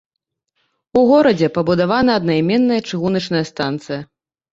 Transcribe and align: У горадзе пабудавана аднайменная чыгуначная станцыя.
У 1.01 1.01
горадзе 1.09 1.49
пабудавана 1.57 2.11
аднайменная 2.21 2.79
чыгуначная 2.89 3.43
станцыя. 3.51 4.01